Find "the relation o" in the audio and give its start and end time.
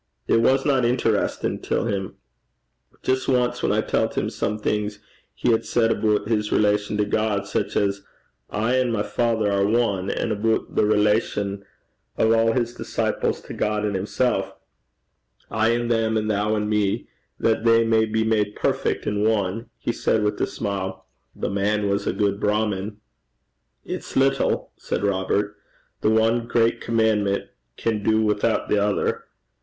10.75-12.31